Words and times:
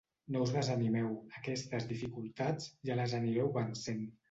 No 0.35 0.39
us 0.45 0.53
desanimeu: 0.53 1.11
aquestes 1.41 1.85
dificultats, 1.93 2.73
ja 2.91 2.99
les 3.03 3.17
anireu 3.21 3.57
vencent. 3.61 4.05